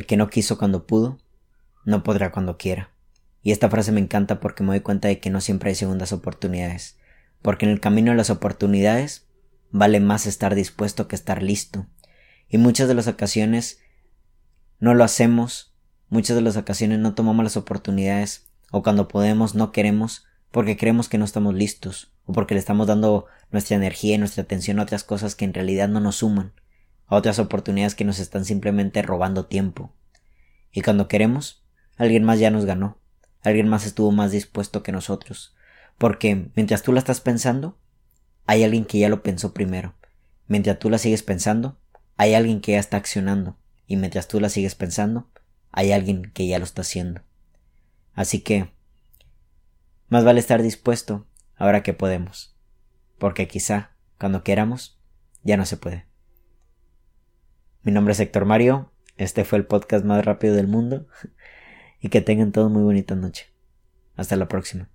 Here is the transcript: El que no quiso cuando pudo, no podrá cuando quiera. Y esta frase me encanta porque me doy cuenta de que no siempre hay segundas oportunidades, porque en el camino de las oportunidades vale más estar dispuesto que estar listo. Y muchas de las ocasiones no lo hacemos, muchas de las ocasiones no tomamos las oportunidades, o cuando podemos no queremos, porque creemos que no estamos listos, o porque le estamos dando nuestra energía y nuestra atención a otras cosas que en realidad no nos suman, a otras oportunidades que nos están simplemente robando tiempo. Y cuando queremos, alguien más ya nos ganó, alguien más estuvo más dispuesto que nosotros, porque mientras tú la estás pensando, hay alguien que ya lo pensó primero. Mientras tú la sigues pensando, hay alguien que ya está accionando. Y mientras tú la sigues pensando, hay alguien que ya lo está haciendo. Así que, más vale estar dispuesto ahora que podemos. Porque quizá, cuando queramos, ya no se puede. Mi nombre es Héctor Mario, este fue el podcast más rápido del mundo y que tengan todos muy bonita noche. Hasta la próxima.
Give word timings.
El 0.00 0.06
que 0.06 0.16
no 0.16 0.30
quiso 0.30 0.56
cuando 0.56 0.86
pudo, 0.86 1.18
no 1.84 2.02
podrá 2.02 2.32
cuando 2.32 2.56
quiera. 2.56 2.90
Y 3.42 3.52
esta 3.52 3.68
frase 3.68 3.92
me 3.92 4.00
encanta 4.00 4.40
porque 4.40 4.62
me 4.62 4.70
doy 4.70 4.80
cuenta 4.80 5.08
de 5.08 5.20
que 5.20 5.28
no 5.28 5.42
siempre 5.42 5.68
hay 5.68 5.74
segundas 5.74 6.14
oportunidades, 6.14 6.96
porque 7.42 7.66
en 7.66 7.72
el 7.72 7.80
camino 7.80 8.10
de 8.10 8.16
las 8.16 8.30
oportunidades 8.30 9.26
vale 9.70 10.00
más 10.00 10.24
estar 10.24 10.54
dispuesto 10.54 11.06
que 11.06 11.16
estar 11.16 11.42
listo. 11.42 11.86
Y 12.48 12.56
muchas 12.56 12.88
de 12.88 12.94
las 12.94 13.08
ocasiones 13.08 13.80
no 14.78 14.94
lo 14.94 15.04
hacemos, 15.04 15.74
muchas 16.08 16.34
de 16.34 16.42
las 16.44 16.56
ocasiones 16.56 16.98
no 16.98 17.12
tomamos 17.12 17.44
las 17.44 17.58
oportunidades, 17.58 18.48
o 18.70 18.82
cuando 18.82 19.06
podemos 19.06 19.54
no 19.54 19.70
queremos, 19.70 20.24
porque 20.50 20.78
creemos 20.78 21.10
que 21.10 21.18
no 21.18 21.26
estamos 21.26 21.54
listos, 21.54 22.10
o 22.24 22.32
porque 22.32 22.54
le 22.54 22.60
estamos 22.60 22.86
dando 22.86 23.26
nuestra 23.50 23.76
energía 23.76 24.14
y 24.14 24.18
nuestra 24.18 24.44
atención 24.44 24.80
a 24.80 24.84
otras 24.84 25.04
cosas 25.04 25.34
que 25.34 25.44
en 25.44 25.52
realidad 25.52 25.90
no 25.90 26.00
nos 26.00 26.16
suman, 26.16 26.54
a 27.10 27.16
otras 27.16 27.38
oportunidades 27.38 27.94
que 27.94 28.04
nos 28.04 28.20
están 28.20 28.44
simplemente 28.44 29.02
robando 29.02 29.46
tiempo. 29.46 29.92
Y 30.72 30.80
cuando 30.82 31.08
queremos, 31.08 31.64
alguien 31.96 32.24
más 32.24 32.38
ya 32.38 32.50
nos 32.50 32.64
ganó, 32.64 32.98
alguien 33.42 33.68
más 33.68 33.84
estuvo 33.84 34.12
más 34.12 34.30
dispuesto 34.30 34.82
que 34.82 34.92
nosotros, 34.92 35.54
porque 35.98 36.50
mientras 36.54 36.82
tú 36.82 36.92
la 36.92 37.00
estás 37.00 37.20
pensando, 37.20 37.76
hay 38.46 38.62
alguien 38.62 38.84
que 38.84 38.98
ya 38.98 39.08
lo 39.08 39.22
pensó 39.22 39.52
primero. 39.52 39.94
Mientras 40.46 40.78
tú 40.78 40.88
la 40.88 40.98
sigues 40.98 41.22
pensando, 41.22 41.78
hay 42.16 42.34
alguien 42.34 42.60
que 42.60 42.72
ya 42.72 42.78
está 42.78 42.96
accionando. 42.96 43.56
Y 43.86 43.96
mientras 43.96 44.28
tú 44.28 44.40
la 44.40 44.48
sigues 44.48 44.74
pensando, 44.74 45.30
hay 45.72 45.92
alguien 45.92 46.30
que 46.32 46.46
ya 46.46 46.58
lo 46.58 46.64
está 46.64 46.82
haciendo. 46.82 47.22
Así 48.14 48.40
que, 48.40 48.72
más 50.08 50.24
vale 50.24 50.40
estar 50.40 50.62
dispuesto 50.62 51.26
ahora 51.56 51.82
que 51.82 51.92
podemos. 51.92 52.56
Porque 53.18 53.46
quizá, 53.46 53.92
cuando 54.18 54.42
queramos, 54.42 54.98
ya 55.42 55.56
no 55.56 55.66
se 55.66 55.76
puede. 55.76 56.09
Mi 57.82 57.92
nombre 57.92 58.12
es 58.12 58.20
Héctor 58.20 58.44
Mario, 58.44 58.92
este 59.16 59.42
fue 59.46 59.56
el 59.56 59.64
podcast 59.64 60.04
más 60.04 60.22
rápido 60.22 60.54
del 60.54 60.66
mundo 60.66 61.06
y 62.00 62.10
que 62.10 62.20
tengan 62.20 62.52
todos 62.52 62.70
muy 62.70 62.82
bonita 62.82 63.14
noche. 63.14 63.46
Hasta 64.16 64.36
la 64.36 64.48
próxima. 64.48 64.90